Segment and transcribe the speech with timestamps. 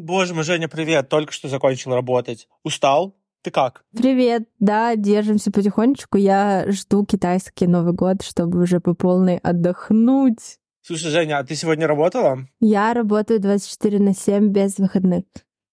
[0.00, 1.10] Боже мой, Женя, привет.
[1.10, 2.48] Только что закончил работать.
[2.64, 3.14] Устал?
[3.42, 3.84] Ты как?
[3.94, 4.48] Привет.
[4.58, 6.16] Да, держимся потихонечку.
[6.16, 10.58] Я жду китайский Новый год, чтобы уже по полной отдохнуть.
[10.80, 12.46] Слушай, Женя, а ты сегодня работала?
[12.60, 15.24] Я работаю 24 на 7 без выходных.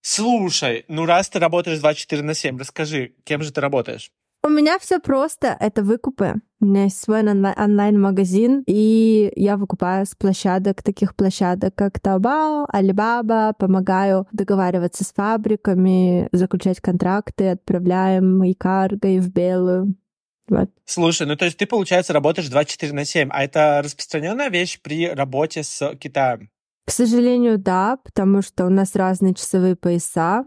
[0.02, 4.12] Слушай, ну раз ты работаешь 24 на 7, расскажи, кем же ты работаешь?
[4.48, 5.58] У меня все просто.
[5.60, 6.36] Это выкупы.
[6.62, 13.52] У меня есть свой онлайн-магазин, и я выкупаю с площадок, таких площадок, как Taobao, Alibaba,
[13.60, 19.98] помогаю договариваться с фабриками, заключать контракты, отправляем и карго, и в белую.
[20.48, 20.70] Вот.
[20.86, 25.10] Слушай, ну то есть ты, получается, работаешь 24 на 7, а это распространенная вещь при
[25.10, 26.50] работе с Китаем?
[26.86, 30.46] К сожалению, да, потому что у нас разные часовые пояса.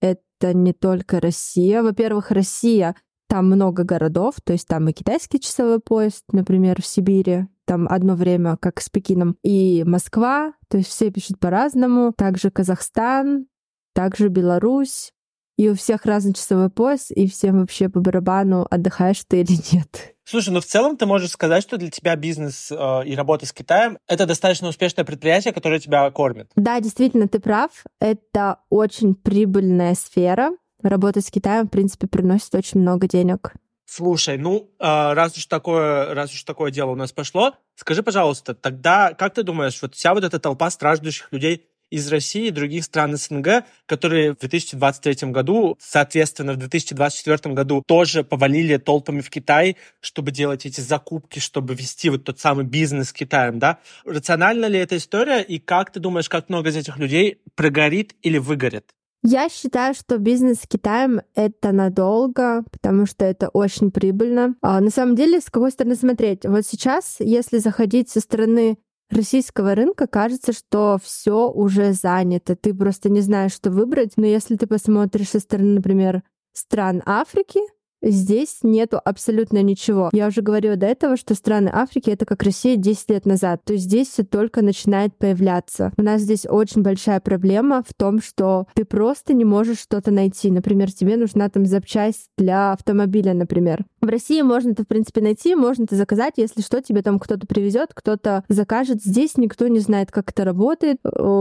[0.00, 1.84] Это не только Россия.
[1.84, 2.96] Во-первых, Россия
[3.28, 8.14] там много городов, то есть там и китайский часовой поезд, например, в Сибири, там одно
[8.14, 13.46] время, как с Пекином, и Москва, то есть все пишут по-разному, также Казахстан,
[13.94, 15.12] также Беларусь,
[15.58, 20.14] и у всех разный часовой пояс, и всем вообще по барабану, отдыхаешь ты или нет.
[20.24, 23.52] Слушай, ну в целом ты можешь сказать, что для тебя бизнес э, и работа с
[23.52, 26.50] Китаем— это достаточно успешное предприятие, которое тебя кормит.
[26.54, 27.70] Да, действительно, ты прав.
[27.98, 30.50] Это очень прибыльная сфера,
[30.82, 33.54] работа с Китаем, в принципе, приносит очень много денег.
[33.86, 38.54] Слушай, ну, а, раз уж такое, раз уж такое дело у нас пошло, скажи, пожалуйста,
[38.54, 42.84] тогда как ты думаешь, вот вся вот эта толпа страждущих людей из России и других
[42.84, 49.76] стран СНГ, которые в 2023 году, соответственно, в 2024 году тоже повалили толпами в Китай,
[50.00, 53.78] чтобы делать эти закупки, чтобы вести вот тот самый бизнес с Китаем, да?
[54.04, 58.38] Рациональна ли эта история, и как ты думаешь, как много из этих людей прогорит или
[58.38, 58.92] выгорит?
[59.24, 64.54] Я считаю, что бизнес с Китаем— это надолго, потому что это очень прибыльно.
[64.62, 66.46] А на самом деле, с какой стороны смотреть?
[66.46, 68.78] Вот сейчас, если заходить со стороны
[69.10, 72.54] российского рынка, кажется, что все уже занято.
[72.54, 74.12] Ты просто не знаешь, что выбрать.
[74.16, 77.60] Но если ты посмотришь со стороны, например, стран Африки,
[78.00, 80.10] Здесь нету абсолютно ничего.
[80.12, 83.62] Я уже говорила до этого, что страны Африки— это как Россия 10 лет назад.
[83.64, 85.92] То есть здесь все только начинает появляться.
[85.96, 90.50] У нас здесь очень большая проблема в том, что ты просто не можешь что-то найти.
[90.50, 93.84] Например, тебе нужна там запчасть для автомобиля, например.
[94.00, 97.48] В России можно это, в принципе, найти, можно это заказать, если что, тебе там кто-то
[97.48, 99.02] привезет, кто-то закажет.
[99.02, 100.98] Здесь никто не знает, как это работает.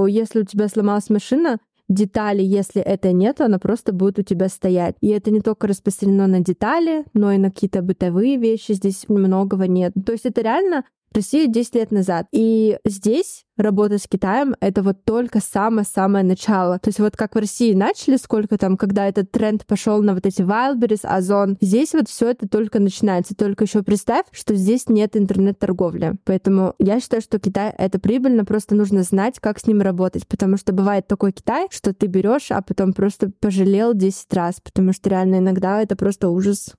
[0.07, 4.95] Если у тебя сломалась машина, детали, если это нет, она просто будет у тебя стоять.
[5.01, 9.67] И это не только распространено на детали, но и на какие-то бытовые вещи здесь многого
[9.67, 9.93] нет.
[10.05, 10.83] То есть это реально
[11.17, 12.28] Россия 10 лет назад.
[12.31, 16.78] И здесь работа с Китаем— это вот только самое-самое начало.
[16.78, 20.28] То есть вот как в России начали, сколько там, когда этот тренд пошел на вот
[20.28, 23.35] эти Wildberries, Озон, здесь вот все это только начинается.
[23.35, 26.19] Только еще представь, что здесь нет интернет-торговли.
[26.23, 30.28] Поэтому я считаю, что Китай— это прибыльно, просто нужно знать, как с ним работать.
[30.28, 34.94] Потому что бывает такой Китай, что ты берешь, а потом просто пожалел 10 раз, потому
[34.94, 36.75] что реально иногда это просто ужас.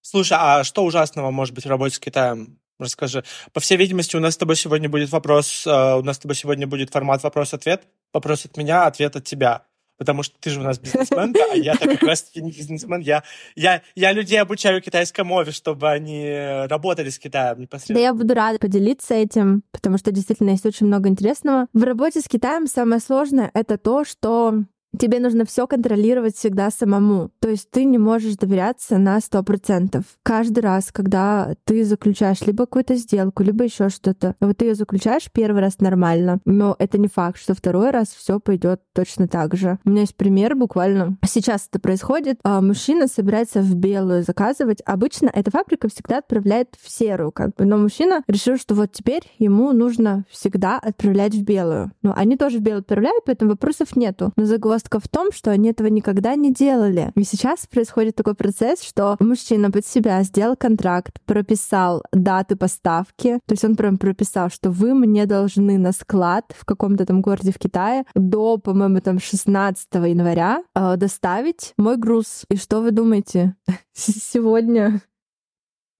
[0.00, 2.60] Слушай, а что ужасного может быть в работе с Китаем?
[2.78, 3.24] Расскажи.
[3.52, 6.34] По всей видимости, у нас с тобой сегодня будет вопрос, э, у нас с тобой
[6.34, 7.86] сегодня будет формат вопрос-ответ.
[8.12, 9.64] Вопрос от меня, ответ от тебя.
[9.96, 13.00] Потому что ты же у нас бизнесмен, а я как раз не бизнесмен.
[13.00, 13.22] Я,
[13.54, 16.28] я, я людей обучаю китайской мове, чтобы они
[16.68, 18.00] работали с Китаем непосредственно.
[18.00, 21.68] Да, я буду рада поделиться этим, потому что действительно есть очень много интересного.
[21.72, 24.64] В работе с Китаем самое сложное— это то, что
[24.98, 27.30] тебе нужно все контролировать всегда самому.
[27.40, 30.04] То есть ты не можешь доверяться на сто процентов.
[30.22, 35.30] Каждый раз, когда ты заключаешь либо какую-то сделку, либо еще что-то, вот ты ее заключаешь
[35.32, 39.78] первый раз нормально, но это не факт, что второй раз все пойдет точно так же.
[39.84, 41.16] У меня есть пример буквально.
[41.26, 42.38] Сейчас это происходит.
[42.42, 44.80] А, мужчина собирается в белую заказывать.
[44.84, 47.64] Обычно эта фабрика всегда отправляет в серую, как бы.
[47.64, 51.92] Но мужчина решил, что вот теперь ему нужно всегда отправлять в белую.
[52.02, 54.32] Ну, они тоже в белую отправляют, поэтому вопросов нету.
[54.36, 57.12] Но загвоздка загвоздка в том, что они этого никогда не делали.
[57.16, 63.52] И сейчас происходит такой процесс, что мужчина под себя сделал контракт, прописал даты поставки, то
[63.52, 67.58] есть он прям прописал, что вы мне должны на склад в каком-то там городе в
[67.58, 72.44] Китае до, по-моему, там 16 января э, доставить мой груз.
[72.50, 73.54] И что вы думаете?
[73.94, 75.00] Сегодня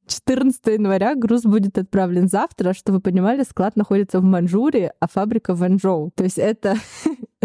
[0.07, 2.75] 14 января груз будет отправлен завтра.
[2.75, 6.11] Что вы понимали, склад находится в Манчжурии, а фабрика в Ванчжоу.
[6.15, 6.77] То есть это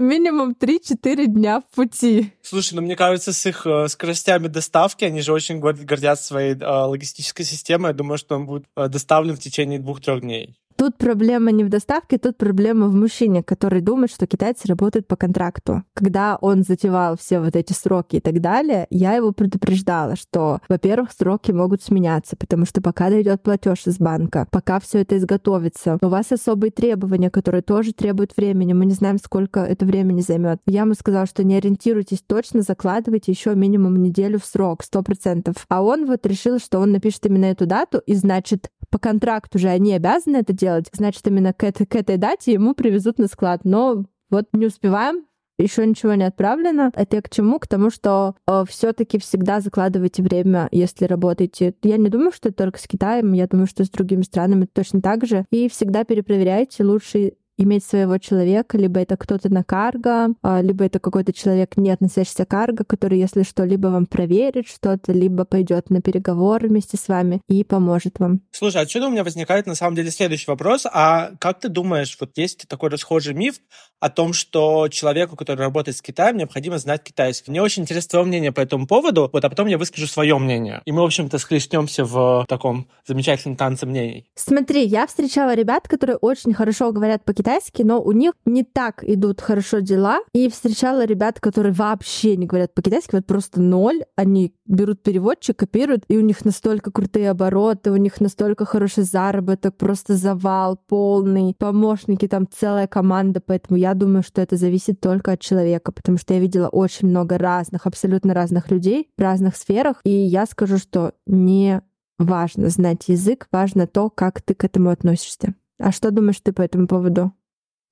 [0.00, 2.32] минимум 3-4 дня в пути.
[2.42, 6.66] Слушай, ну мне кажется, с их э, скоростями доставки, они же очень гордятся своей э,
[6.66, 7.90] логистической системой.
[7.90, 10.56] Я думаю, что он будет э, доставлен в течение двух-трех дней.
[10.80, 15.14] Тут проблема не в доставке, тут проблема в мужчине, который думает, что китайцы работают по
[15.14, 15.84] контракту.
[15.92, 21.12] Когда он затевал все вот эти сроки и так далее, я его предупреждала, что, во-первых,
[21.12, 26.08] сроки могут сменяться, потому что пока дойдет платеж из банка, пока все это изготовится, у
[26.08, 28.72] вас особые требования, которые тоже требуют времени.
[28.72, 30.60] Мы не знаем, сколько это времени займет.
[30.64, 35.56] Я ему сказала, что не ориентируйтесь точно, закладывайте еще минимум неделю в срок, сто процентов.
[35.68, 39.68] А он вот решил, что он напишет именно эту дату, и значит, по контракту же
[39.68, 43.60] они обязаны это делать, значит, именно к, этой, к этой дате ему привезут на склад.
[43.64, 45.24] Но вот не успеваем,
[45.60, 46.90] еще ничего не отправлено.
[46.94, 47.58] Это я к чему?
[47.58, 51.74] К тому, что э, все-таки всегда закладывайте время, если работаете.
[51.82, 55.02] Я не думаю, что это только с Китаем, я думаю, что с другими странами точно
[55.02, 55.44] так же.
[55.50, 60.98] И всегда перепроверяйте лучше иметь своего человека, либо это кто-то на карго, а, либо это
[60.98, 65.90] какой-то человек, не относящийся к карго, который, если что, либо вам проверит что-то, либо пойдет
[65.90, 68.40] на переговоры вместе с вами и поможет вам.
[68.50, 70.86] Слушай, отсюда у меня возникает на самом деле следующий вопрос.
[70.90, 73.56] А как ты думаешь, вот есть такой расхожий миф
[74.00, 77.50] о том, что человеку, который работает с Китаем, необходимо знать китайский?
[77.50, 80.80] Мне очень интересно твое мнение по этому поводу, вот, а потом я выскажу свое мнение.
[80.86, 84.26] И мы, в общем-то, схлестнемся в таком замечательном танце мнений.
[84.34, 89.02] Смотри, я встречала ребят, которые очень хорошо говорят по-китайски, китайский, но у них не так
[89.02, 90.20] идут хорошо дела.
[90.32, 94.02] И встречала ребят, которые вообще не говорят по-китайски, вот просто ноль.
[94.16, 99.76] Они берут переводчик, копируют, и у них настолько крутые обороты, у них настолько хороший заработок,
[99.76, 103.40] просто завал полный, помощники, там целая команда.
[103.44, 107.36] Поэтому я думаю, что это зависит только от человека, потому что я видела очень много
[107.38, 110.00] разных, абсолютно разных людей в разных сферах.
[110.04, 111.82] И я скажу, что не
[112.18, 115.54] важно знать язык, важно то, как ты к этому относишься.
[115.80, 117.32] А что думаешь ты по этому поводу?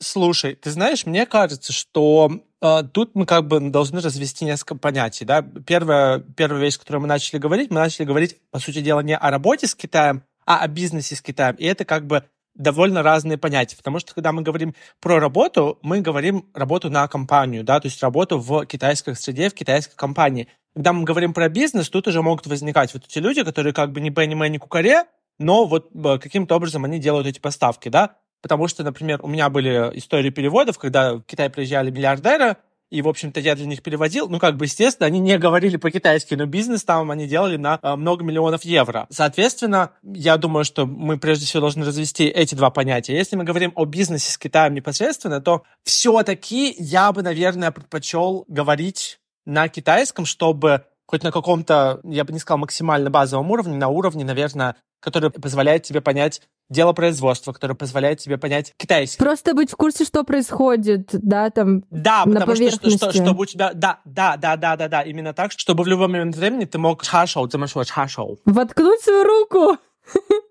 [0.01, 2.31] Слушай, ты знаешь, мне кажется, что
[2.61, 5.25] э, тут мы как бы должны развести несколько понятий.
[5.25, 5.43] Да?
[5.43, 9.17] Первая, первая вещь, о которой мы начали говорить, мы начали говорить, по сути дела, не
[9.17, 11.57] о работе с Китаем, а о бизнесе с Китаем.
[11.57, 12.25] И это как бы
[12.55, 17.65] довольно разные понятия, потому что когда мы говорим про работу, мы говорим работу на компанию,
[17.65, 20.49] да, то есть работу в китайской среде, в китайской компании.
[20.75, 24.01] Когда мы говорим про бизнес, тут уже могут возникать вот эти люди, которые как бы
[24.01, 25.05] не Бенни Мэй, не Кукаре,
[25.39, 28.17] но вот э, каким-то образом они делают эти поставки, да.
[28.43, 32.57] Потому что, например, у меня были истории переводов, когда в Китай приезжали миллиардеры,
[32.91, 34.29] и, в общем-то, я для них переводил.
[34.29, 37.97] Ну, как бы, естественно, они не говорили по-китайски, но бизнес там они делали на э,
[37.97, 39.07] много миллионов евро.
[39.11, 43.15] Соответственно, я думаю, что мы прежде всего должны развести эти два понятия.
[43.15, 49.21] Если мы говорим о бизнесе с Китаем непосредственно, то все-таки я бы, наверное, предпочел говорить
[49.45, 54.25] на китайском, чтобы хоть на каком-то, я бы не сказал, максимально базовом уровне, на уровне,
[54.25, 59.19] наверное, который позволяет тебе понять дело производства, которое позволяет тебе понять китайский.
[59.19, 63.43] Просто быть в курсе, что происходит, да, там Да, на потому что, что, что, чтобы
[63.43, 63.73] у тебя...
[63.73, 67.03] Да, да, да, да, да, да, именно так, чтобы в любой момент времени ты мог
[67.03, 68.39] чашоу, ты можешь чашоу.
[68.45, 69.79] Воткнуть свою руку!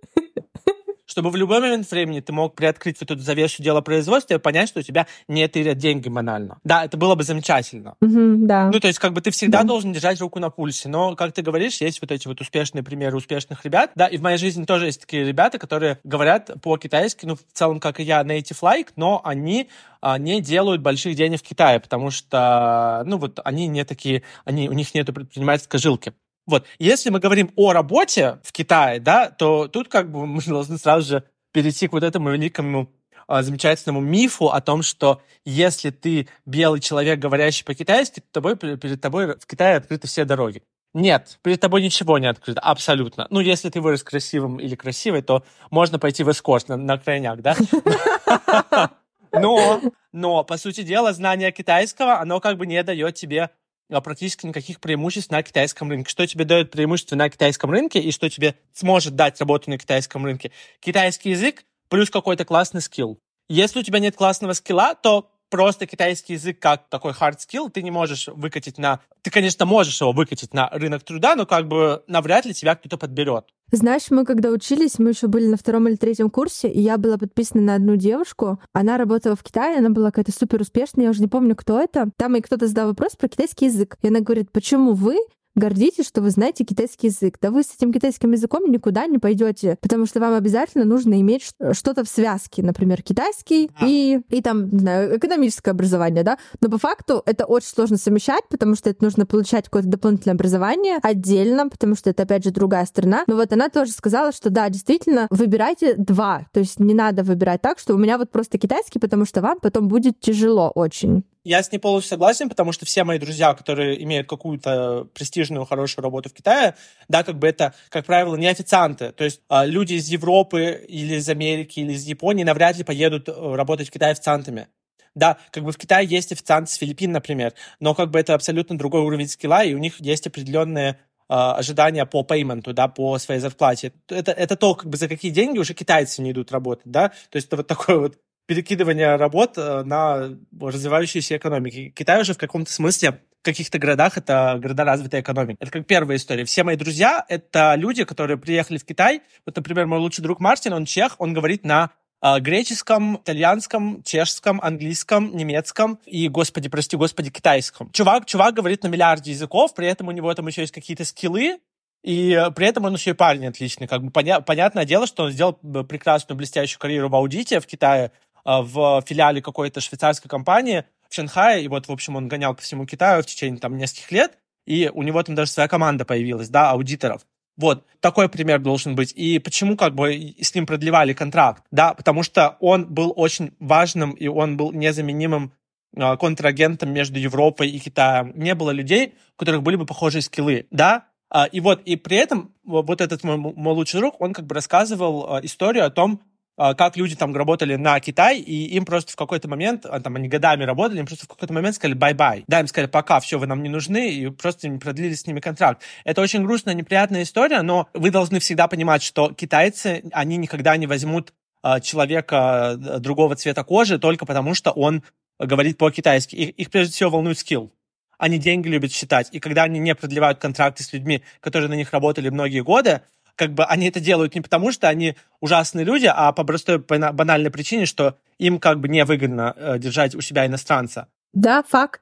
[1.17, 4.69] чтобы в любой момент времени ты мог приоткрыть вот эту завесу дела производства и понять,
[4.69, 6.59] что у тебя не тырят деньги банально.
[6.63, 7.95] Да, это было бы замечательно.
[8.03, 8.69] Mm-hmm, да.
[8.71, 9.67] Ну, то есть, как бы ты всегда да.
[9.67, 10.89] должен держать руку на пульсе.
[10.89, 13.89] Но, как ты говоришь, есть вот эти вот успешные примеры успешных ребят.
[13.95, 17.79] Да, и в моей жизни тоже есть такие ребята, которые говорят по-китайски, ну, в целом,
[17.79, 19.69] как и я, native like, но они
[20.01, 24.69] а, не делают больших денег в Китае, потому что, ну, вот они не такие, они,
[24.69, 26.13] у них нет предпринимательской жилки.
[26.47, 30.77] Вот, если мы говорим о работе в Китае, да, то тут как бы мы должны
[30.77, 32.89] сразу же перейти к вот этому великому
[33.27, 39.01] а, замечательному мифу о том, что если ты белый человек, говорящий по-китайски, то тобой, перед
[39.01, 40.63] тобой в Китае открыты все дороги.
[40.93, 43.27] Нет, перед тобой ничего не открыто, абсолютно.
[43.29, 47.41] Ну, если ты вырос красивым или красивой, то можно пойти в эскорт на, на крайняк,
[47.41, 47.55] да?
[49.33, 49.81] Но,
[50.13, 53.51] но, по сути дела, знание китайского, оно как бы не дает тебе
[53.89, 56.09] практически никаких преимуществ на китайском рынке.
[56.09, 60.25] Что тебе дает преимущество на китайском рынке и что тебе сможет дать работу на китайском
[60.25, 60.51] рынке?
[60.79, 63.19] Китайский язык плюс какой-то классный скилл.
[63.49, 67.81] Если у тебя нет классного скилла, то просто китайский язык как такой hard skill ты
[67.81, 68.99] не можешь выкатить на...
[69.21, 72.97] Ты, конечно, можешь его выкатить на рынок труда, но как бы навряд ли тебя кто-то
[72.97, 73.45] подберет.
[73.71, 77.17] Знаешь, мы когда учились, мы еще были на втором или третьем курсе, и я была
[77.17, 78.61] подписана на одну девушку.
[78.71, 82.09] Она работала в Китае, она была какая-то супер успешная, я уже не помню, кто это.
[82.15, 83.97] Там и кто-то задал вопрос про китайский язык.
[84.01, 85.17] И она говорит, почему вы
[85.57, 87.37] гордитесь, что вы знаете китайский язык.
[87.41, 91.51] Да вы с этим китайским языком никуда не пойдете, потому что вам обязательно нужно иметь
[91.73, 93.85] что-то в связке, например, китайский а.
[93.85, 96.37] и, и там, не знаю, экономическое образование, да.
[96.61, 100.99] Но по факту это очень сложно совмещать, потому что это нужно получать какое-то дополнительное образование
[101.01, 103.23] отдельно, потому что это, опять же, другая страна.
[103.27, 106.45] Но вот она тоже сказала, что да, действительно, выбирайте два.
[106.53, 109.59] То есть не надо выбирать так, что у меня вот просто китайский, потому что вам
[109.59, 111.23] потом будет тяжело очень.
[111.47, 116.03] Я с ней полностью согласен, потому что все мои друзья, которые имеют какую-то престижную, хорошую
[116.03, 116.75] работу в Китае,
[117.07, 119.13] да, как бы это, как правило, не официанты.
[119.13, 123.29] То есть э, люди из Европы или из Америки или из Японии навряд ли поедут
[123.29, 124.67] э, работать в Китай официантами.
[125.15, 128.77] Да, как бы в Китае есть официанты с Филиппин, например, но как бы это абсолютно
[128.77, 130.99] другой уровень скилла, и у них есть определенные
[131.29, 133.93] а, ожидания по пейменту, да, по своей зарплате.
[134.09, 137.35] Это, это то, как бы за какие деньги уже китайцы не идут работать, да, то
[137.37, 141.93] есть это вот такое вот перекидывание работ э, на развивающиеся экономики.
[141.95, 145.57] Китай уже в каком-то смысле в каких-то городах это города развитой экономики.
[145.59, 146.43] Это как первая история.
[146.45, 149.21] Все мои друзья— это люди, которые приехали в Китай.
[149.45, 154.59] Вот, например, мой лучший друг Мартин, он чех, он говорит на а, греческом, итальянском, чешском,
[154.61, 157.91] английском, немецком и, господи, прости, господи, китайском.
[157.91, 161.59] Чувак, чувак говорит на миллиарде языков, при этом у него там еще есть какие-то скиллы,
[162.03, 163.87] и э, при этом он еще и парень отличный.
[163.87, 167.67] Как бы поня- понятное дело, что он сделал э, прекрасную блестящую карьеру в аудите в
[167.67, 168.11] Китае,
[168.47, 172.85] в филиале какой-то швейцарской компании в Шанхае, и вот, в общем, он гонял по всему
[172.85, 176.71] Китаю в течение там нескольких лет, и у него там даже своя команда появилась, да,
[176.71, 177.25] аудиторов.
[177.57, 179.13] Вот, такой пример должен быть.
[179.15, 181.63] И почему как бы с ним продлевали контракт?
[181.71, 185.53] Да, потому что он был очень важным, и он был незаменимым
[185.95, 188.31] э, контрагентом между Европой и Китаем.
[188.35, 191.07] Не было людей, у которых были бы похожие скиллы, да?
[191.29, 194.53] А, и вот, и при этом вот этот мой, мой лучший друг, он как бы
[194.53, 199.15] рассказывал историю о том, а, как люди там работали на Китай, и им просто в
[199.15, 202.43] какой-то момент, а, там они годами работали, им просто в какой-то момент сказали bye-bye.
[202.47, 205.39] Да, им сказали пока, все, вы нам не нужны, и просто не продлили с ними
[205.39, 205.83] контракт.
[206.03, 210.87] Это очень грустная, неприятная история, но вы должны всегда понимать, что китайцы, они никогда не
[210.87, 215.03] возьмут а, человека другого цвета кожи только потому, что он
[215.39, 216.35] говорит по-китайски.
[216.35, 217.71] Их, их прежде всего волнует скилл
[218.17, 219.29] они деньги любят считать.
[219.31, 223.01] И когда они не продлевают контракты с людьми, которые на них работали многие годы,
[223.37, 227.51] как бы они это делают не потому, что они ужасные люди, а по простой банальной
[227.51, 231.07] причине, что им как бы невыгодно э, держать у себя иностранца.
[231.33, 232.01] Да, факт.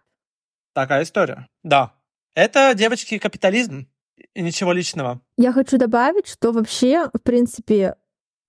[0.73, 1.47] Такая история.
[1.63, 1.93] Да.
[2.33, 3.87] Это, девочки, капитализм.
[4.33, 5.21] И ничего личного.
[5.37, 7.95] Я хочу добавить, что вообще, в принципе,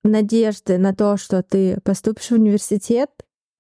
[0.05, 3.11] надежды на то, что ты поступишь в университет,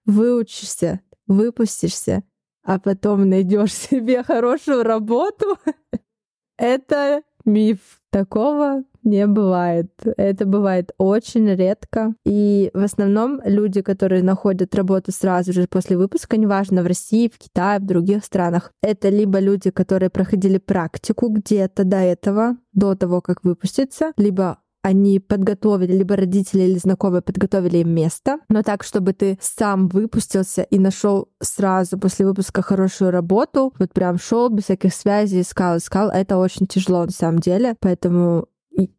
[0.04, 2.22] выучишься, выпустишься,
[2.62, 5.58] а потом найдешь себе хорошую работу,
[6.56, 8.00] это миф.
[8.10, 9.90] Такого не бывает.
[10.16, 12.14] Это бывает очень редко.
[12.26, 17.38] И в основном люди, которые находят работу сразу же после выпуска, неважно, в России, в
[17.38, 23.20] Китае, в других странах, это либо люди, которые проходили практику где-то до этого, до того,
[23.20, 29.14] как выпуститься, либо они подготовили, либо родители или знакомые подготовили им место, но так, чтобы
[29.14, 34.94] ты сам выпустился и нашел сразу после выпуска хорошую работу, вот прям шел без всяких
[34.94, 38.46] связей, искал, искал, это очень тяжело на самом деле, поэтому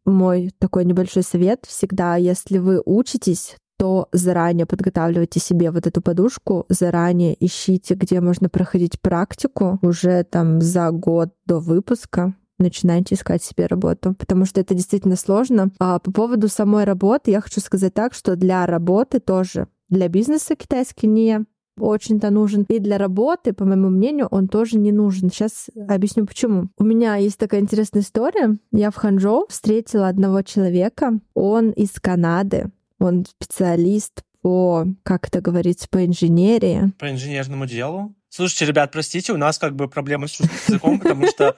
[0.04, 6.66] мой такой небольшой совет всегда, если вы учитесь, то заранее подготавливайте себе вот эту подушку,
[6.68, 13.66] заранее ищите, где можно проходить практику уже там за год до выпуска, начинайте искать себе
[13.66, 15.70] работу, потому что это действительно сложно.
[15.78, 20.56] А по поводу самой работы я хочу сказать так, что для работы тоже, для бизнеса
[20.56, 21.44] китайский не
[21.80, 22.64] очень-то нужен.
[22.68, 25.30] И для работы, по моему мнению, он тоже не нужен.
[25.30, 26.68] Сейчас объясню почему.
[26.78, 28.56] У меня есть такая интересная история.
[28.72, 31.18] Я в Ханчжоу встретила одного человека.
[31.34, 32.70] Он из Канады.
[32.98, 36.92] Он специалист по, как это говорится, по инженерии.
[36.98, 38.14] По инженерному делу?
[38.28, 41.56] Слушайте, ребят, простите, у нас как бы проблемы с языком, потому что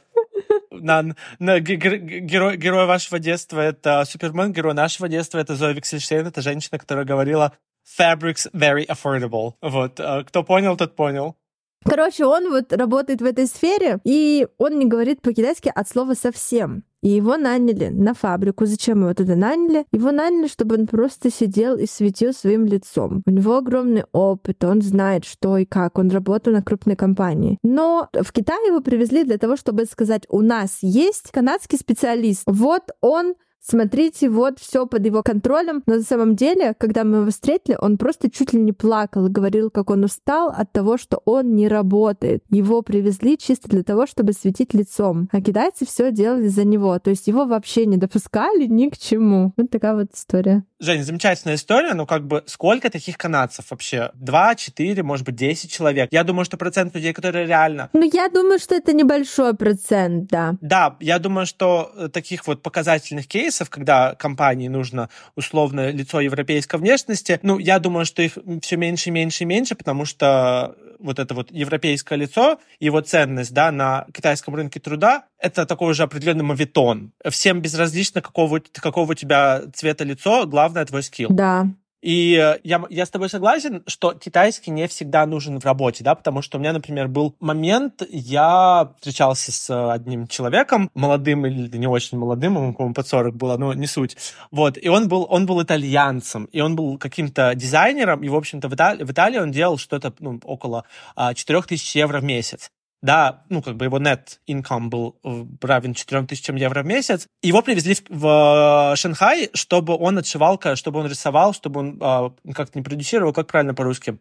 [0.70, 6.42] на, на, герой, герой вашего детства это Супермен, герой нашего детства это Зоя Виксельштейн, это
[6.42, 7.52] женщина, которая говорила
[7.98, 9.54] fabrics very affordable.
[9.62, 11.36] Вот, э, кто понял, тот понял.
[11.84, 16.84] Короче, он вот работает в этой сфере, и он не говорит по-китайски от слова совсем.
[17.02, 18.66] И его наняли на фабрику.
[18.66, 19.86] Зачем его туда наняли?
[19.90, 23.22] Его наняли, чтобы он просто сидел и светил своим лицом.
[23.24, 25.96] У него огромный опыт, он знает, что и как.
[25.96, 27.56] Он работал на крупной компании.
[27.62, 32.42] Но в Китай его привезли для того, чтобы сказать, у нас есть канадский специалист.
[32.44, 35.82] Вот он смотрите, вот все под его контролем.
[35.86, 39.30] Но на самом деле, когда мы его встретили, он просто чуть ли не плакал и
[39.30, 42.44] говорил, как он устал от того, что он не работает.
[42.50, 45.28] Его привезли чисто для того, чтобы светить лицом.
[45.32, 46.98] А китайцы все делали за него.
[46.98, 49.52] То есть его вообще не допускали ни к чему.
[49.56, 50.64] Вот такая вот история.
[50.82, 54.12] Жень, замечательная история, но как бы сколько таких канадцев вообще?
[54.14, 56.08] Два, четыре, может быть, десять человек.
[56.10, 57.90] Я думаю, что процент людей, которые реально...
[57.92, 60.54] Ну, я думаю, что это небольшой процент, да.
[60.62, 66.76] Да, я думаю, что э, таких вот показательных кейсов, когда компании нужно условно лицо европейской
[66.76, 71.34] внешности, ну, я думаю, что их все меньше, меньше и меньше, потому что вот это
[71.34, 77.12] вот европейское лицо, его ценность, да, на китайском рынке труда, это такой уже определенный мавитон.
[77.28, 81.30] Всем безразлично, какого, какого у тебя цвета лицо, главное твой скилл.
[81.30, 81.66] Да.
[82.02, 86.14] И э, я, я с тобой согласен, что китайский не всегда нужен в работе, да,
[86.14, 91.86] потому что у меня, например, был момент, я встречался с одним человеком, молодым или не
[91.86, 94.16] очень молодым, ему, по-моему, под 40 было, но не суть.
[94.50, 98.68] Вот, и он был, он был итальянцем, и он был каким-то дизайнером, и, в общем-то,
[98.68, 100.84] в Италии, в Италии он делал что-то ну, около
[101.16, 102.70] а, 4000 евро в месяц
[103.01, 107.27] да, ну, как бы его net income был э, равен 4 тысячам евро в месяц.
[107.43, 112.53] Его привезли в, в э, Шанхай, чтобы он отшивал, чтобы он рисовал, чтобы он э,
[112.53, 114.17] как-то не продюсировал, как правильно по-русски?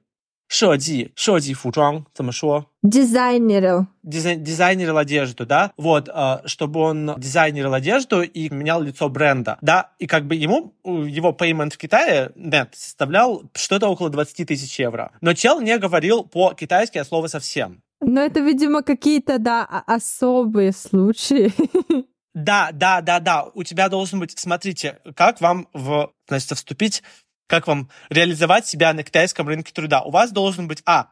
[0.47, 3.87] 设计设计服装怎么说 Дизайнерил.
[4.02, 9.93] Дизай, дизайнерил одежду, да, вот, э, чтобы он дизайнерил одежду и менял лицо бренда, да,
[9.99, 15.12] и как бы ему, его payment в Китае, нет, составлял что-то около 20 тысяч евро.
[15.23, 17.81] Но чел не говорил по-китайски от слова совсем.
[18.01, 21.53] Но это, видимо, какие-то, да, особые случаи.
[22.36, 23.46] Да, да, да, да.
[23.53, 27.03] У тебя должен быть, смотрите, как вам в, значит, вступить,
[27.48, 30.03] как вам реализовать себя на китайском рынке труда.
[30.03, 31.12] У вас должен быть, а,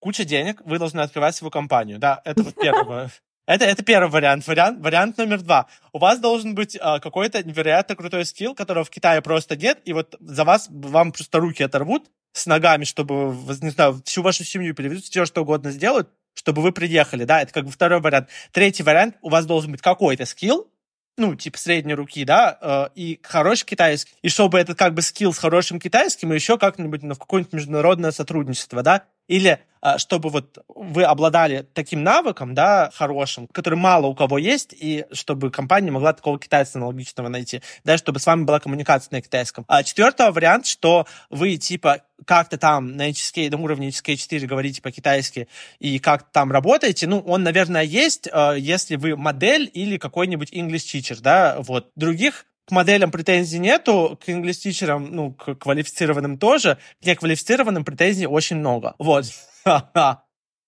[0.00, 3.10] куча денег, вы должны открывать свою компанию, да, это вот первое.
[3.46, 4.46] Это, это первый вариант.
[4.46, 4.82] вариант.
[4.82, 5.66] Вариант номер два.
[5.92, 9.92] У вас должен быть а, какой-то невероятно крутой скилл, которого в Китае просто нет, и
[9.92, 14.74] вот за вас, вам просто руки оторвут с ногами, чтобы, не знаю, всю вашу семью
[14.74, 18.28] переведут, все что угодно сделают, чтобы вы приехали, да, это как бы второй вариант.
[18.52, 20.70] Третий вариант, у вас должен быть какой-то скилл,
[21.16, 24.12] ну, типа средней руки, да, э, и хороший китайский.
[24.22, 27.52] И чтобы этот как бы скилл с хорошим китайским, и еще как-нибудь ну, в какое-нибудь
[27.52, 34.06] международное сотрудничество, да, или а, чтобы вот вы обладали таким навыком, да, хорошим, который мало
[34.06, 38.44] у кого есть, и чтобы компания могла такого китайца аналогичного найти, да, чтобы с вами
[38.44, 39.66] была коммуникация на китайском.
[39.68, 44.80] А четвертый вариант, что вы, типа, как-то там на HSK, на уровне HSK 4 говорите
[44.80, 45.48] по-китайски
[45.80, 50.94] и как там работаете, ну, он, наверное, есть, а, если вы модель или какой-нибудь English
[50.94, 51.90] teacher, да, вот.
[51.94, 58.56] Других к моделям претензий нету, к инглистичерам, ну, к квалифицированным тоже, к неквалифицированным претензий очень
[58.56, 58.94] много.
[58.98, 59.26] Вот.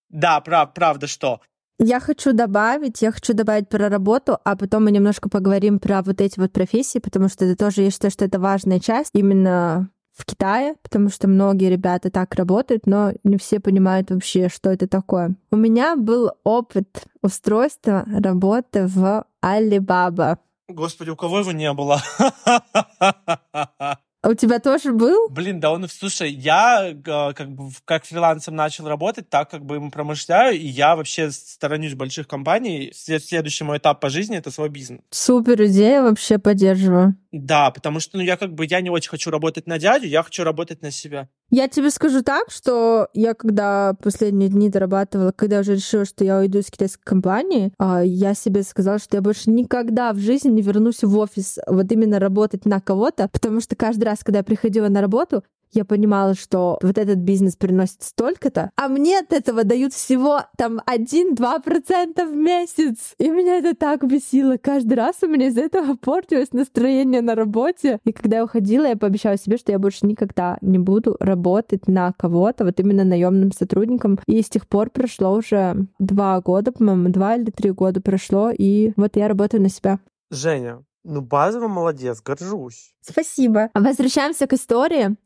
[0.09, 1.41] Да, прав, правда, что.
[1.81, 6.21] Я хочу добавить, я хочу добавить про работу, а потом мы немножко поговорим про вот
[6.21, 10.25] эти вот профессии, потому что это тоже, я считаю, что это важная часть именно в
[10.25, 15.35] Китае, потому что многие ребята так работают, но не все понимают вообще, что это такое.
[15.51, 20.39] У меня был опыт устройства работы в Alibaba.
[20.69, 22.03] Господи, у кого его не было?
[24.27, 25.29] А у тебя тоже был?
[25.29, 29.93] Блин, да он, слушай, я как бы как фрилансом начал работать, так как бы им
[29.93, 32.91] промышляю, и я вообще сторонюсь больших компаний.
[32.93, 35.03] Следующий мой этап по жизни— это свой бизнес.
[35.11, 37.15] Супер идея, вообще поддерживаю.
[37.31, 40.25] Да, потому что ну, я как бы я не очень хочу работать на дядю, я
[40.25, 41.29] хочу работать на себя.
[41.51, 46.39] Я тебе скажу так, что я когда последние дни дорабатывала, когда уже решила, что я
[46.39, 50.63] уйду из китайской компании, а, я себе сказала, что я больше никогда в жизни не
[50.63, 54.89] вернусь в офис вот именно работать на кого-то, потому что каждый раз, когда я приходила
[54.89, 55.45] на работу,
[55.77, 60.81] я понимала, что вот этот бизнес приносит столько-то, а мне от этого дают всего там
[60.87, 63.15] 1-2% в месяц.
[63.19, 64.57] И меня это так бесило.
[64.57, 67.99] Каждый раз у меня из-за этого портилось настроение на работе.
[68.05, 72.13] И когда я уходила, я пообещала себе, что я больше никогда не буду работать на
[72.13, 74.19] кого-то, вот именно наемным сотрудником.
[74.27, 78.93] И с тех пор прошло уже два года, по-моему, два или три года прошло, и
[78.97, 79.99] вот я работаю на себя.
[80.31, 82.93] Женя, ну, базово молодец, горжусь.
[83.01, 83.71] Спасибо.
[83.75, 85.17] Возвращаемся к истории.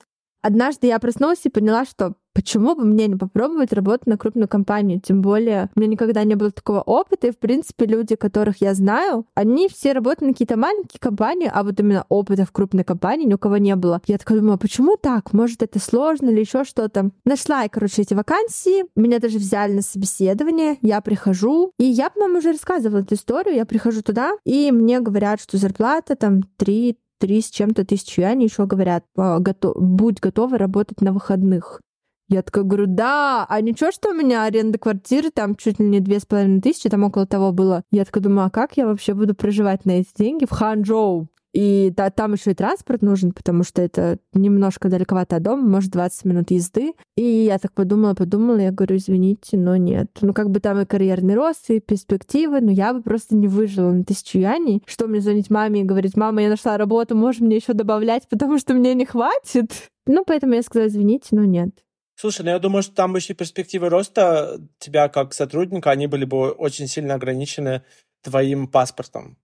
[0.42, 5.00] Однажды я проснулась и поняла, что почему бы мне не попробовать работать на крупную компанию?
[5.00, 8.74] Тем более, у меня никогда не было такого опыта, и, в принципе, люди, которых я
[8.74, 13.26] знаю, они все работают на какие-то маленькие компании, а вот именно опыта в крупной компании
[13.26, 14.00] ни у кого не было.
[14.07, 15.33] Я такая думаю, почему так?
[15.33, 17.11] Может, это сложно или еще что-то?
[17.24, 22.38] Нашла я, короче, эти вакансии, меня даже взяли на собеседование, я прихожу, и я, по-моему,
[22.38, 27.40] уже рассказывала эту историю, я прихожу туда, и мне говорят, что зарплата там 3 три
[27.40, 31.80] с чем-то тысяч юаней еще говорят, «А, будь готова работать на выходных.
[32.28, 35.98] Я такая говорю, да, а ничего, что у меня аренда квартиры там чуть ли не
[36.00, 37.83] две с половиной тысячи, там около того было.
[37.90, 41.28] Я такая думаю, а как я вообще буду проживать на эти деньги в Ханчжоу?
[41.52, 45.90] И да, там еще и транспорт нужен, потому что это немножко далековато от дома, может,
[45.90, 46.92] 20 минут езды.
[47.16, 50.10] И я так подумала, подумала, я говорю, извините, но нет.
[50.20, 53.90] Ну, как бы там и карьерный рост, и перспективы, но я бы просто не выжила
[53.90, 54.82] на тысячу юаней.
[54.86, 58.58] Что мне звонить маме и говорить, мама, я нашла работу, можешь мне еще добавлять, потому
[58.58, 59.88] что мне не хватит?
[60.06, 61.70] Ну, поэтому я сказала, извините, но нет.
[62.14, 66.50] Слушай, ну я думаю, что там еще перспективы роста тебя как сотрудника, они были бы
[66.50, 67.82] очень сильно ограничены
[68.22, 69.38] твоим паспортом.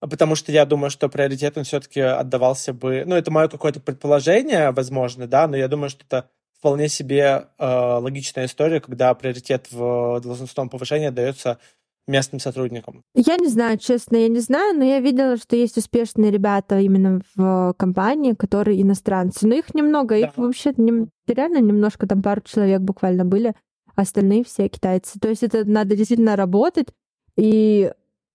[0.00, 3.04] А потому что я думаю, что приоритет он все-таки отдавался бы...
[3.04, 7.66] Ну, это мое какое-то предположение, возможно, да, но я думаю, что это вполне себе э,
[7.66, 11.58] логичная история, когда приоритет в должностном повышении дается
[12.08, 13.02] местным сотрудникам?
[13.14, 17.20] Я не знаю, честно, я не знаю, но я видела, что есть успешные ребята именно
[17.36, 19.46] в компании, которые иностранцы.
[19.46, 20.26] Но их немного, да.
[20.26, 23.54] их вообще не, реально немножко, там пару человек буквально были,
[23.94, 25.18] остальные все китайцы.
[25.20, 26.88] То есть это надо действительно работать
[27.36, 27.92] и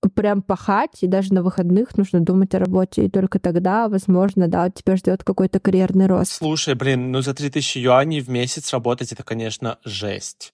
[0.09, 4.69] прям пахать, и даже на выходных нужно думать о работе, и только тогда, возможно, да,
[4.69, 6.31] тебя ждет какой-то карьерный рост.
[6.31, 10.53] Слушай, блин, ну за 3000 юаней в месяц работать, это, конечно, жесть.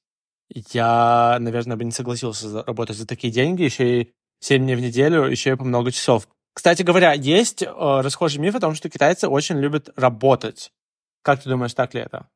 [0.50, 5.26] Я, наверное, бы не согласился работать за такие деньги, еще и 7 дней в неделю,
[5.26, 6.28] еще и по много часов.
[6.54, 10.72] Кстати говоря, есть э, расхожий миф о том, что китайцы очень любят работать.
[11.22, 12.28] Как ты думаешь, так ли это?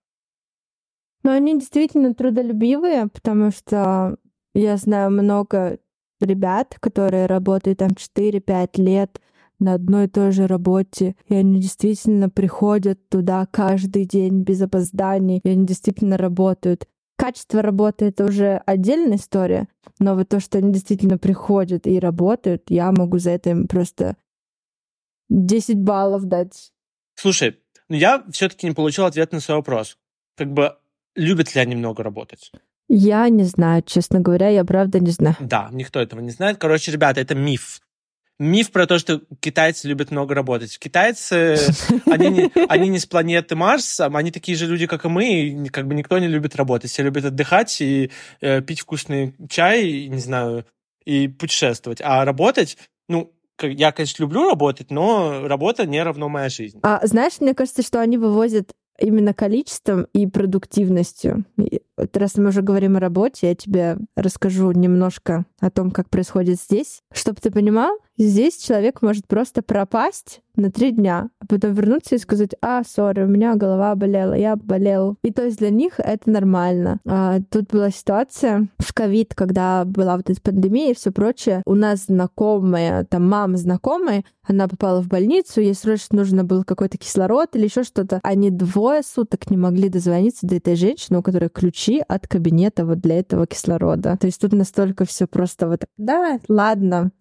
[1.24, 4.18] Ну, они действительно трудолюбивые, потому что
[4.54, 5.80] я знаю много
[6.20, 9.20] ребят, которые работают там 4-5 лет
[9.60, 15.40] на одной и той же работе, и они действительно приходят туда каждый день без опозданий,
[15.44, 16.88] и они действительно работают.
[17.16, 19.68] Качество работы— это уже отдельная история,
[20.00, 24.18] но вот то, что они действительно приходят и работают, я могу за это им просто
[25.30, 26.72] 10 баллов дать.
[27.16, 29.98] Слушай, ну я все-таки не получил ответ на свой вопрос.
[30.36, 30.76] Как бы
[31.16, 32.52] любят ли они много работать?
[32.90, 35.36] Я не знаю, честно говоря, я правда не знаю.
[35.40, 36.58] Да, никто этого не знает.
[36.58, 37.82] Короче, ребята, это миф.
[38.40, 40.78] Миф про то, что китайцы любят много работать.
[40.80, 41.58] Китайцы,
[42.06, 45.70] они не, они не с планеты Марс, они такие же люди, как и мы, и
[45.70, 46.92] как бы никто не любит работать.
[46.92, 50.66] Все любят отдыхать и э, пить вкусный чай, не знаю,
[51.06, 52.02] и путешествовать.
[52.02, 56.80] А работать, ну, я, конечно, люблю работать, но работа не равно моя жизнь.
[56.82, 61.46] А знаешь, мне кажется, что они вывозят именно количеством и продуктивностью.
[61.58, 66.10] И вот раз мы уже говорим о работе, я тебе расскажу немножко о том, как
[66.10, 67.02] происходит здесь.
[67.14, 72.20] Чтобы ты понимал, здесь человек может просто пропасть на три дня, а потом вернуться и
[72.20, 75.16] сказать, а, сори, у меня голова болела, я болел.
[75.24, 77.00] И то есть для них это нормально.
[77.08, 81.64] А, тут была ситуация в ковид, когда была вот эта пандемия и все прочее.
[81.66, 86.98] У нас знакомая, там мама знакомая, она попала в больницу, ей срочно нужно был какой-то
[86.98, 88.20] кислород или еще что-то.
[88.24, 93.00] Они двое суток не могли дозвониться до этой женщины, у которой ключи от кабинета вот
[93.00, 94.18] для этого кислорода.
[94.18, 97.12] То есть тут настолько все просто вот, да, ладно,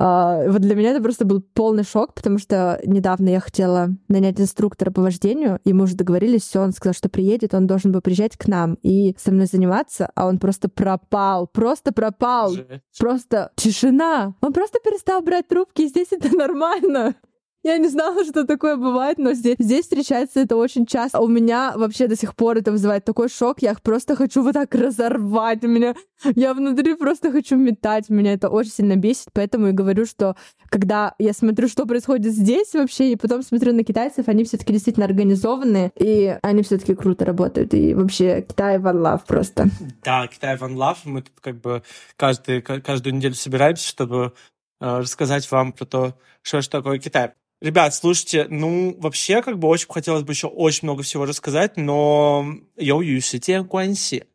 [0.00, 4.40] Uh, вот для меня это просто был полный шок, потому что недавно я хотела нанять
[4.40, 8.00] инструктора по вождению, и мы уже договорились, все, он сказал, что приедет, он должен был
[8.00, 12.82] приезжать к нам и со мной заниматься, а он просто пропал, просто пропал, Жесть.
[12.98, 14.34] просто тишина.
[14.40, 17.16] Он просто перестал брать трубки, и здесь это нормально.
[17.62, 21.20] Я не знала, что такое бывает, но здесь, здесь встречается это очень часто.
[21.20, 23.60] У меня вообще до сих пор это вызывает такой шок.
[23.60, 25.62] Я просто хочу вот так разорвать.
[25.64, 25.94] У меня,
[26.34, 28.08] я внутри просто хочу метать.
[28.08, 29.28] Меня это очень сильно бесит.
[29.32, 30.36] Поэтому и говорю, что
[30.70, 35.06] когда я смотрю, что происходит здесь вообще, и потом смотрю на китайцев, они все-таки действительно
[35.06, 37.74] организованные, и они все-таки круто работают.
[37.74, 39.66] И вообще Китай one love просто.
[40.02, 40.98] Да, Китай one love.
[41.04, 41.82] Мы тут как бы
[42.16, 44.32] каждый, каждую неделю собираемся, чтобы
[44.80, 47.32] э, рассказать вам про то, что же такое Китай.
[47.61, 52.45] Ребят, слушайте, ну, вообще, как бы очень хотелось бы еще очень много всего рассказать, но
[52.75, 54.25] 由于时间关系，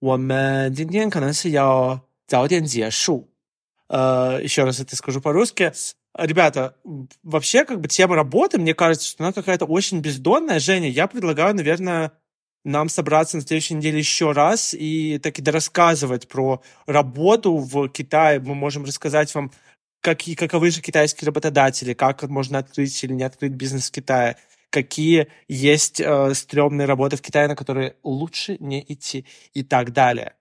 [0.00, 3.28] 我们今天可能是要早点结束。
[3.88, 5.72] 呃, еще раз это скажу по-русски.
[6.16, 6.74] Ребята,
[7.22, 10.58] вообще, как бы тема работы, мне кажется, что она какая-то очень бездонная.
[10.58, 12.12] Женя, я предлагаю, наверное,
[12.64, 18.40] нам собраться на следующей неделе еще раз и таки дорассказывать про работу в Китае.
[18.40, 19.52] Мы можем рассказать вам
[20.05, 24.37] какие, каковы же китайские работодатели, как можно открыть или не открыть бизнес в Китае,
[24.69, 30.35] какие есть э, стрёмные работы в Китае, на которые лучше не идти и так далее.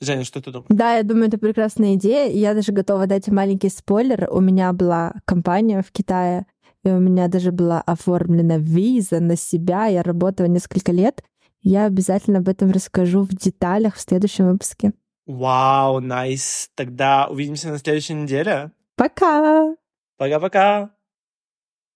[0.00, 0.68] Женя, что ты думаешь?
[0.70, 2.30] Да, я думаю, это прекрасная идея.
[2.30, 4.26] Я даже готова дать маленький спойлер.
[4.30, 6.46] У меня была компания в Китае,
[6.82, 9.84] и у меня даже была оформлена виза на себя.
[9.84, 11.22] Я работала несколько лет.
[11.60, 14.94] Я обязательно об этом расскажу в деталях в следующем выпуске.
[15.26, 16.70] Вау, найс.
[16.74, 18.70] Тогда увидимся на следующей неделе.
[18.96, 19.74] Пока!
[20.16, 20.93] Пока-пока!